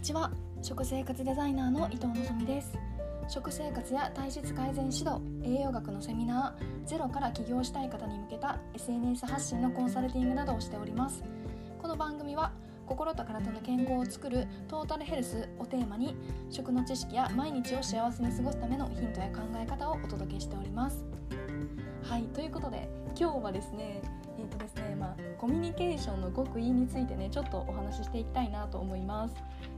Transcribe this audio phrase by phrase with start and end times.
[0.00, 0.30] にちは。
[0.62, 2.06] 食生活デザイナーの伊藤
[2.38, 2.72] 希です。
[3.28, 11.22] 食生活や体質改善指導栄養学のセミナーゼロから起業したい方に向けた SNS 発信のコンサルティングなどをしております。
[11.82, 12.50] この番組は
[12.86, 16.16] 心と体の健康を作るトータルヘルスをテーマに
[16.48, 21.04] 食の知識や毎日を幸せに過ごすためのヒントや考え方をお届けしております。
[22.04, 24.00] はいということで今日はですね
[24.38, 29.34] えーとですねまあ、コミュニケーションの極意についてねちょっとお話ししていきたいなと思います。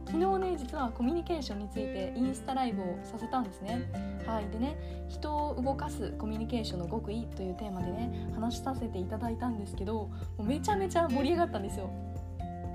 [0.06, 3.88] 昨日ね実はコミュニケーションについてインスタライブをさせたんですね。
[4.26, 4.50] はい。
[4.50, 4.76] でね
[5.08, 11.90] 人を動かすコミュニケーションの極意というテーマでね話しさせていただいたんですけどもうめちゃめちゃ盛り上がったんですよ。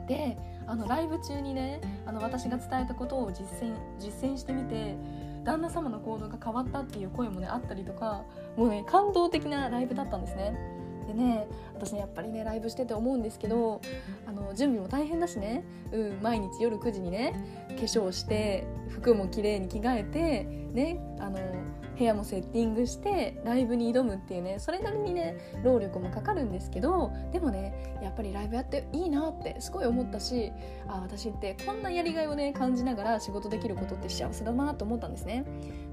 [0.08, 4.95] であのライブ中にねあの私が伝えたことを実践実践してみて
[5.44, 8.23] 旦那様の行動が変わったっていう声もねあったりとか
[8.56, 10.77] もうね感動的なライブだったんですね。
[11.08, 13.82] でね私ねやっぱりねライブしてて思うんですけど
[14.28, 17.34] あの準備も大変だしね、うん、毎日夜9時にね
[17.70, 21.40] 化粧して服も綺麗に着替えてねあの
[21.98, 30.52] 部屋もセッティングしてライブに挑むっていうねそれなりにね労力もかかるんですけどでもねやっぱりライブやっていいなってすごい思ったし
[30.88, 35.44] あ私ってこんなやりがいをね感じながら仕事できることって幸せだなと思ったんですね。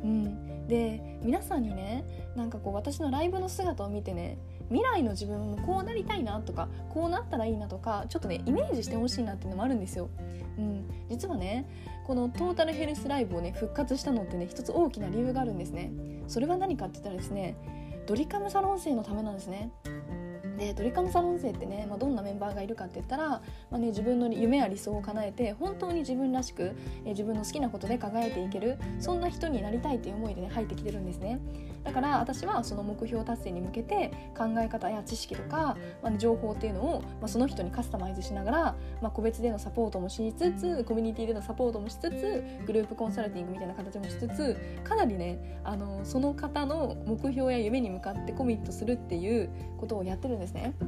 [0.03, 2.05] うん、で皆さんにね
[2.36, 10.08] なんかこう私のライブの姿を見てね未来の自分もこうなりたいなとかこうなったらいいなとかちょっとねイメージしてほしいなっていうのもあるんですよ。
[10.56, 11.68] うん、実はね
[12.06, 15.92] このトータルヘルスライブをね復活したのってね一つ大きな理由があるんですね。
[16.28, 17.56] それは何かって言ったらですね
[18.06, 19.70] ドリカムサロン生のためなんですね。
[20.56, 26.72] でドリカムサロン生ってね、まあ、どんなメンバーがいるかって言ったら、まあね、自分の夢や理想を叶えて本当に自分らしく、
[27.05, 31.41] え自分の好きなことで輝いていけるそんな人になりたいっていう思いでね入ってきてるんですね。
[31.84, 38.58] だから私はその目標達成に向けて考え方や知識とか、まあね、情報っていうのを、まあ、その人にカスタマイズしながら、
[39.02, 50.75] まあ、個別でのサポートもしつつコミュニティでのサポートもしつつグループコンサルティングみたいな形もしつつかなりねあのその方の目標や夢に向かってコミットするっていうことをやってるんですね。
[50.81, 50.82] う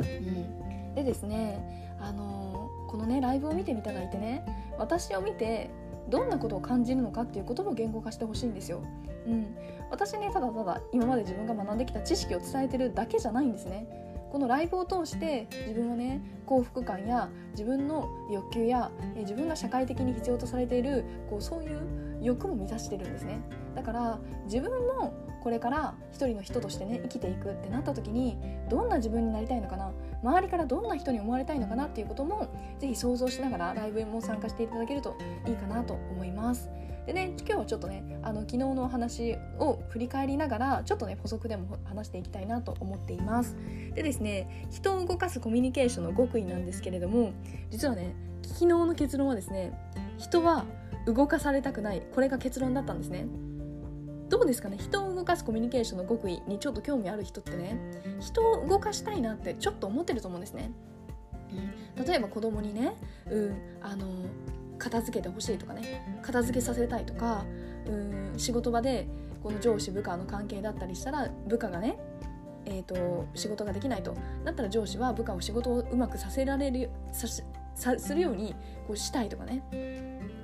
[0.00, 4.44] ん、でですねあのこのねライブを見ていただいてね
[4.78, 5.70] 私を見て
[6.08, 8.82] どんなことを感じるのかっていうことも言語化してほしいんですよ。
[9.26, 9.56] うん、
[9.90, 13.86] 私ねただただ今まで自分が学んできた知識を伝えてるだけじゃないんですね。
[14.32, 21.80] このライブを通して自分はね幸福感や自分の欲求や自分が社会的に必要とされているこうそういう
[22.22, 23.40] 欲も満たしてるんですね。
[23.74, 28.38] だから自分もこれから一人の人としてね生きていくってなった時に
[28.70, 35.16] どんな自分になりたいのかな周りからどんな人に思われたいのかなっていうこともぜひ想像しながらライブも参加していただけると
[35.46, 36.70] いいかなと思います。
[37.06, 43.56] でね今日はちょっとねあの昨日のお話を振り返りながらちょっとね補足でも話していきたいなと思っています。
[43.94, 47.32] でですね人を動かすコミュニケーションの極意なんですけれども
[47.70, 49.72] 実はね昨日の結論はですね
[50.18, 50.64] 人は
[51.06, 52.02] 動かされたくない。
[52.14, 53.26] これが結論だったんですね。
[54.28, 54.78] どうですかね？
[54.78, 57.76] 人を動かすコミュニケーションの極意にちょっと興味ある人ってね
[58.18, 60.72] 人を動かしたいなってちょっと思ってると思うんですね、
[61.98, 62.94] うん、例えば子供にね、
[63.30, 64.06] うん、あの
[64.78, 67.44] 片付けてほしいとかね片付けさせたいとか、
[67.86, 69.06] うん、仕事場で
[69.42, 71.98] この上司部下の関係だったりしたら部下がね
[72.64, 74.16] えーと、仕事ができないと。
[74.44, 77.26] だったら上司は部下を仕事をうまくさせられるさ
[77.74, 78.54] さするように
[78.86, 79.64] こうしたいとかね。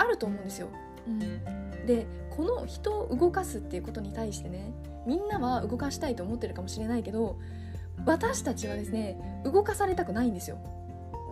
[0.08, 0.68] ると思うんですよ。
[1.06, 4.72] うん、でこの人を動かすっていうことに対してね
[5.06, 7.38] みんなは動かしたいと思ってるかもしれないけど
[8.04, 10.58] 私たちはですね動かされたくないんですよ。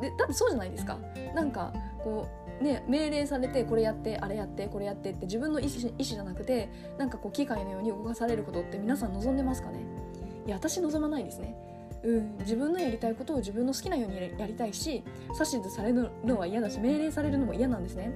[0.00, 0.98] でだってそうじゃないですか。
[1.34, 1.72] なんか
[2.03, 9.81] こうね、命令されてこれやってあれやってこれやってって自分の意思意思じゃなくてなんかこう機械のように動かされることって皆さん望んでますかね？
[10.47, 11.54] いや私望まないですね。
[12.03, 18.12] うん、自分のやりたいことを自分の好きなようにやりたいし指図されるのは嫌だし命令されるのも嫌なんですね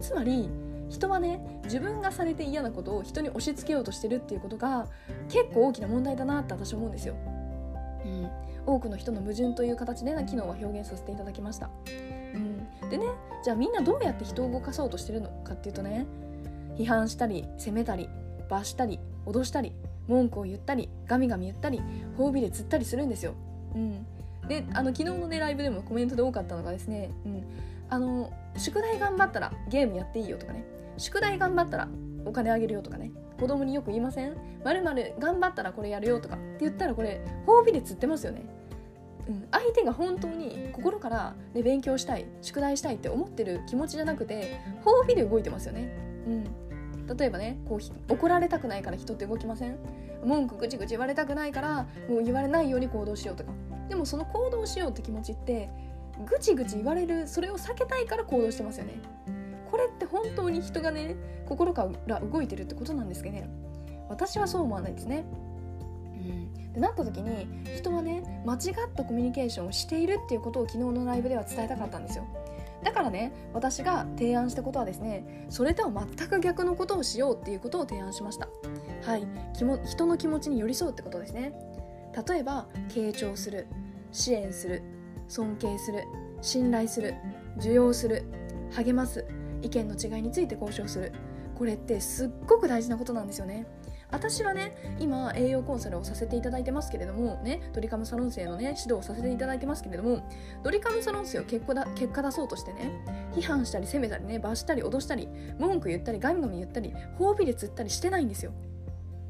[0.00, 0.48] つまり
[0.88, 4.86] 人はね自分がされて嫌なことを人に押し付けようとしてるっていうことが
[5.28, 7.14] 結構大きな問題だなって私思うんですよ。
[8.04, 8.30] うん、
[8.66, 11.70] 多くの人の矛盾という形で昨日は表現させていただきました。
[12.34, 13.06] うん、でね
[13.44, 16.06] じゃあみんなどうやって人を動かそうとしてるのかっていうとね
[16.76, 18.08] 批判したり責めたり
[18.48, 19.72] 罰したり脅したり
[20.06, 21.82] 文句を言ったりガミガミ言ったり
[22.16, 23.34] 褒美で釣ったりするんですよ。
[23.74, 24.06] うん、
[24.48, 27.44] であの昨日のねライブでもコメントで多かったのがですね、うん、
[27.90, 30.64] あの宿題頑張ったらゲームやっていいよとかね
[30.96, 31.88] 宿題頑張ったら
[32.24, 38.42] お金あげるよとかね子供によく言いませんまるまる頑張ったらこれやるよとかって言ったらこれ褒美で釣ってますよね、
[39.28, 45.96] うん、相手が本当に心から、ね、勉強したい宿題したいって思ってる気持ちじゃなくて褒美で動いてますよね、
[46.26, 49.78] うん、例えばねこう怒られたくないから人って動きません？
[50.24, 53.52] 文句ぐちぐち言われたくないからもう言われないように行動しようとか。
[53.88, 55.70] でもその行動しようって気持ちって
[56.26, 58.94] ぐちぐち言われるそれを避けたいから行動してますよね。
[59.70, 61.16] これって本当に人がね
[61.46, 63.48] 心から動いてるってことなんですけどね。
[64.08, 65.24] 私はそう思わないですね。
[66.14, 68.60] うん、でなった時に人はね間違っ
[68.94, 72.26] たコミュニケーションをしているっていうことを昨日のライブでは伝えたかったんですよ。
[72.82, 78.48] だからね私が提案したことはですねそれとは全く逆のことをしようっていうことを提案しました。
[79.04, 79.26] はい。
[79.84, 81.52] 人の気持ちに寄り添うってことですね。
[82.28, 83.66] 例えば傾聴する
[84.10, 84.82] 支援する
[85.28, 86.04] 尊敬する
[86.40, 87.14] 信頼する
[87.58, 88.24] 受容する
[88.72, 89.24] 励ます
[89.62, 91.12] 意見の違いについて交渉する。
[91.54, 93.66] これってすっごく大事なことなんですよね。
[94.10, 100.26] 私はね今栄養コンサルをさせていただいてますけれどもねドリカムサロン生のね指導をさせていただいてますけれども
[100.62, 103.04] ドリカムサロン生を結果だ結果出そうとしてね
[103.34, 105.28] 批判したり責めたりね罰したり脅したり
[105.58, 108.52] 文句言ったりガミガミ言ったり褒美で釣ったりしてないんですよ。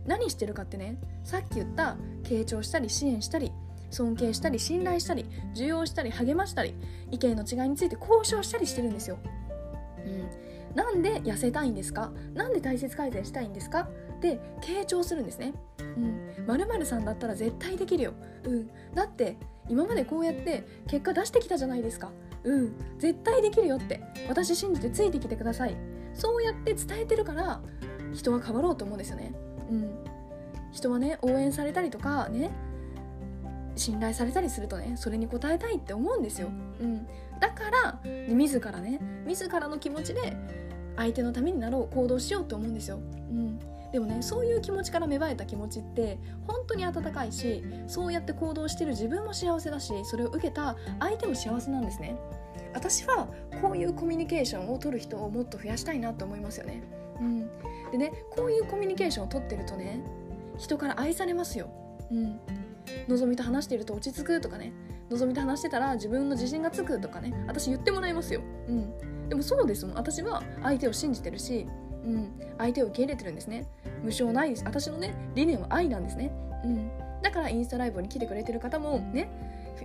[0.07, 3.53] 何してるかってねさっき言った傾聴したり支援したり
[3.91, 6.75] 尊敬したり信頼したり受容したり励ましたり
[7.11, 9.19] 意見の違いについて交渉したりしてるんですよ。
[10.05, 12.13] うん、なんで痩せたいんですか？
[12.35, 13.89] なんで体質改善したいんですか？
[14.17, 15.55] って傾聴するんですね。
[15.79, 18.13] うん、〇〇さんだったら絶対できるよ。
[18.45, 19.37] うん、だって
[19.69, 22.11] 今までこうやって結果出してきたじゃないですか。
[22.45, 25.77] うん、絶対できるよって私信じてついてきてください。
[26.15, 27.61] そうやって伝えてるから
[28.13, 29.33] 人は変わろうと思うんですよね。
[29.71, 29.91] うん、
[30.73, 32.51] 人はね応援されたりとかね
[33.79, 36.49] 信頼されたりするとねそれに応えたいって思うんですよ、
[36.81, 37.07] うん、
[37.41, 40.37] だから自らね自らの気持ちで
[40.97, 43.59] 相手のためになろう行動しようと思うんですよ、うん、
[43.93, 52.17] でもねそういう気持ちから芽生えた気持ちって本当に温かいしそうやって行動してる自分も幸せだしそれを受けた相手も幸せなんですね。
[52.75, 53.29] 私は
[53.63, 56.83] こういうコミュニケーションを取る人をもっと増やしたいなと思いますよね、
[57.21, 57.51] うん、
[57.91, 60.01] でねこういうコミュニケーションを取ってるとね
[60.59, 61.71] 人から愛されますよ、
[62.11, 62.41] うん、
[63.09, 64.73] のぞみと話していると落ち着くとかね
[65.11, 67.33] のぞみと話してたら自分の自信がつくとかね。
[67.47, 69.97] 私言ってもらいますよ、うん、でもそうですもん。
[69.97, 71.67] 私は相手を信じてるし、
[72.05, 73.67] うん、相手を受け入れてるんですね。
[74.03, 74.65] 無償ないです。
[74.65, 76.31] 私のね理念は愛なんですね、
[76.65, 76.91] うん、
[77.23, 79.31] だからインスタライブに来てくれてる方もね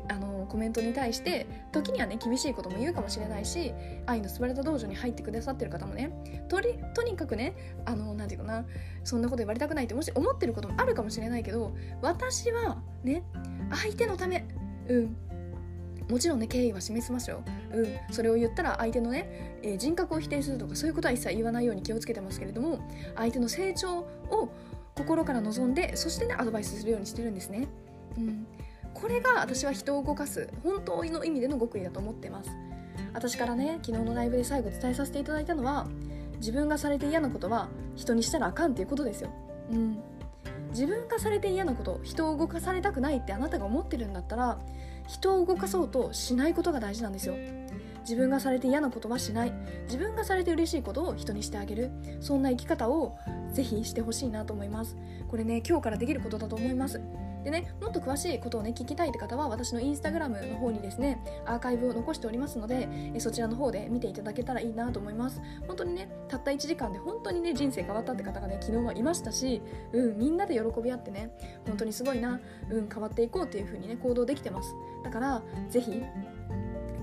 [0.10, 3.74] あのコメントに対して時にはね厳しいことも言うかもしれないし
[4.06, 7.56] 愛のすばれた道場に入ってくださってる方もねとりとにかくね
[7.86, 8.66] あの何て言うかな
[9.04, 13.24] そんなこと言われたくないってもし思ってることもあるかもしれないけど私はね
[13.72, 14.46] 相手のため
[14.88, 15.18] うん。
[16.10, 22.80] もちろんね敬意は示しますよ、うん、それを言ったら相手のね、えー、人格を否定するとかそういうことは一切言わないように気をつけてますけれども
[23.16, 24.50] 相手の成長を
[24.96, 27.68] 心から望んでそしてねアドバイスするようにしてるんですね、
[28.18, 28.46] うん、
[28.94, 32.50] これが私は人を動かす本当の意味での極意だと思ってます。
[33.14, 35.88] 私からね昨日のライブで最後伝えさせていただいたのは
[36.38, 39.30] 自分がされて嫌なことは人にしたらあかんっていうことですよ。
[39.72, 39.98] うん。
[40.72, 44.60] 自分がされて嫌なこと人を動かされたくないってあなたが思ってるんだったら
[45.08, 47.36] 人を動かそうとしないことが大事なんですよ。
[48.02, 49.54] 自分がされて嫌なことはしない。
[49.86, 51.92] 自分がされて嬉しいことを人にしてあげる。
[52.20, 53.16] そんな生き方を
[53.54, 54.98] ぜひしてほしいなと思います。
[55.30, 57.00] これね今日からできることだと思います。
[57.44, 62.88] でねもっと詳しいことをね聞きたいって方は私のインスタグラムの方にですねアーカイブを残しておりますので
[63.20, 65.42] そちらの方で見ていただけたらいいなと思います。
[65.68, 69.62] 本当にねたった1時間で本当にね人生変わったって方がね昨日はいましたし
[69.92, 71.32] うんみんなで喜び合ってね
[71.66, 74.74] 本当にすごいなうん変わっていこうっていう風にね行動できてます。
[75.04, 76.04] だからぜひ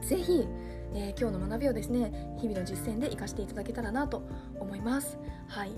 [0.03, 0.47] ぜひ
[0.93, 4.23] えー、今日の学びをですね日々の実践で活かしていただけたらなと
[4.59, 5.19] 思います。
[5.47, 5.73] はい。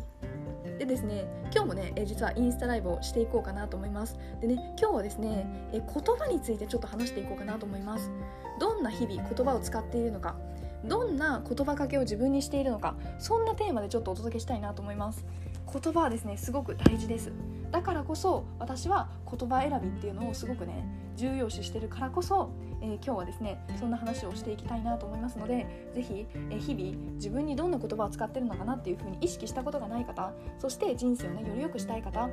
[0.78, 4.18] でですね今日もね、え実はインスタライブをしていこうかなと思います。
[4.40, 8.10] でね今日はですね、え言葉についてちょっと話していこうかなと思います。
[8.58, 10.36] どんな日々言葉を使っているのか
[10.84, 15.24] どんな言葉かけを自分にしているのかそんなテーマでちょっとお届けしたいなと思います。
[15.70, 17.32] 言葉はですねすごく大事です
[17.70, 20.84] だからこそ私は言葉選びっていうのをすごくね
[21.16, 22.50] 重要視してるからこそ、
[22.82, 32.28] えー、今日はですねそんな話をしていきたいなと思いますので是非、えー、日々自分にどんな言葉を使ってるのかなっていうふうに意識したことがない方そして人生をねより良くしたい方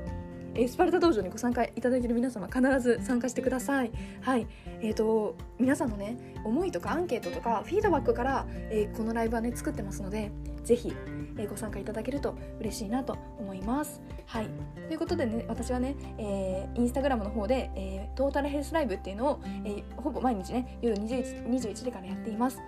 [0.56, 3.92] えスパルタ道場にご参加いただいている皆様必ず参加してください。
[4.22, 4.48] はい、
[4.82, 10.32] えーと、皆さんのね思いとかアンケートとかフィードバックから、えー、このライブはね作ってますので
[10.64, 10.94] ぜひ、
[11.40, 14.02] えー、ご参加いただけると嬉しいなと思います。
[14.26, 14.48] はい、
[14.88, 22.62] ということでね私はね、えー、インスタグラムの方で、えー、トータルヘルスライブっていうのを、えー、ほぼ毎日ね夜 21, 21時からやっています。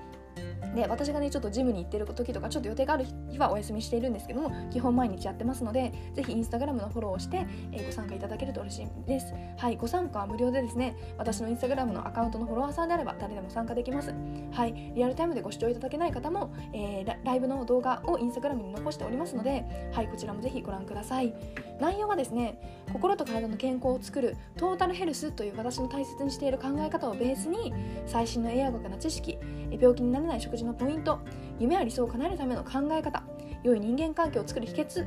[0.76, 9.34] で私がねちょっとジムに行ってる時とかちょっと予定がある日はお休みしているんですけども基本毎日やってますのでぜひインスタグラムのフォローをして、えー、ご参加いただけると嬉しいです。
[9.58, 14.14] はいご参加は無料でですね私のインスタグラムのアカウントのフォロワーさんであれば誰でも参加できます。
[14.52, 21.34] はいリアルタイムでご視聴いただけない方も、えー、ライブの動画をインスタグラムに残しておりますのではいこちらもぜひご覧ください。
[21.80, 22.60] 内容はですね
[22.94, 27.74] 心と体の健康を作るトータルヘルスという私の大切にしている考え方をベースに
[28.06, 29.38] 最新の栄養学な知識
[29.80, 31.20] 病気になれない食事のポイント
[31.60, 33.24] 夢や理想を叶えるための考え方
[33.64, 35.06] 良い人間関係を作る秘訣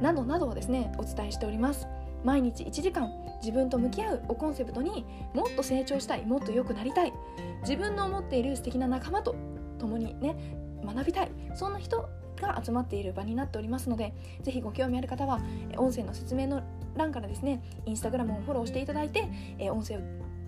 [0.00, 1.86] などなどをですねお伝えしております。
[2.24, 5.04] 毎日1時間自分と向き合うをコンセプトに
[5.34, 7.12] もっと成長したいもっと良くなりたい
[7.60, 9.36] 自分の思っている素敵な仲間と
[9.78, 10.34] 共にね
[10.82, 12.08] 学びたいそんな人
[12.40, 15.40] が集まっている場になっておりますのでぜひご興味ある方は
[15.76, 16.62] 音声の説明の
[16.96, 19.28] 欄からですねインスタグラムをフォローしていただいて、
[19.70, 20.00] 音声を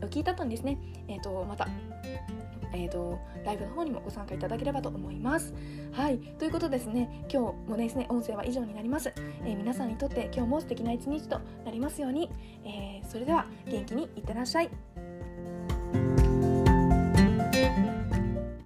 [0.08, 1.68] 聞いた後にですね、えーと、また
[2.73, 5.54] えーと、ライブの方にもご参加いただければと思います。
[5.92, 12.30] はいということですね今日もですね音声は以上になります、えー、皆さんにとって今日も素敵な一日となりますように、
[12.64, 15.05] えー、それでは元気にいってらっしゃい。